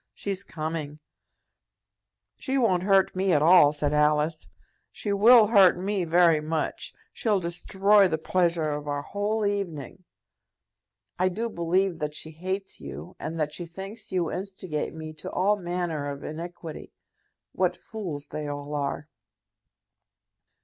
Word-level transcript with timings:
She's 0.15 0.43
coming." 0.43 0.97
"She 2.39 2.57
won't 2.57 2.81
hurt 2.81 3.15
me 3.15 3.33
at 3.33 3.43
all," 3.43 3.71
said 3.71 3.93
Alice. 3.93 4.49
"She 4.91 5.13
will 5.13 5.45
hurt 5.45 5.77
me 5.77 6.05
very 6.05 6.41
much. 6.41 6.91
She'll 7.13 7.39
destroy 7.39 8.07
the 8.07 8.17
pleasure 8.17 8.71
of 8.71 8.87
our 8.87 9.03
whole 9.03 9.45
evening. 9.45 10.03
I 11.19 11.29
do 11.29 11.51
believe 11.51 11.99
that 11.99 12.15
she 12.15 12.31
hates 12.31 12.79
you, 12.81 13.15
and 13.19 13.39
that 13.39 13.53
she 13.53 13.67
thinks 13.67 14.11
you 14.11 14.31
instigate 14.31 14.95
me 14.95 15.13
to 15.13 15.29
all 15.29 15.55
manner 15.55 16.09
of 16.09 16.23
iniquity. 16.23 16.93
What 17.51 17.75
fools 17.77 18.29
they 18.29 18.47
all 18.47 18.73
are!" 18.73 19.07